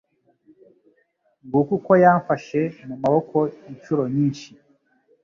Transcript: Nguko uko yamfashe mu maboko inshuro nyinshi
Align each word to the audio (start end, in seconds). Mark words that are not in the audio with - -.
Nguko 1.45 1.71
uko 1.77 1.91
yamfashe 2.03 2.59
mu 2.87 2.95
maboko 3.01 3.37
inshuro 3.69 4.03
nyinshi 4.15 4.49